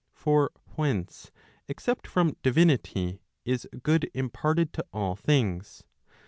[0.15, 1.29] For whence,
[1.67, 5.83] except from divinity, is good imparted to all things?